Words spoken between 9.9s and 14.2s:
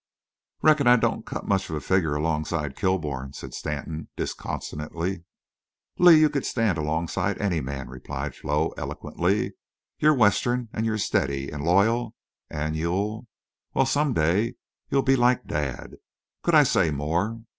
"You're Western, and you're steady and loyal, and you'll—well, some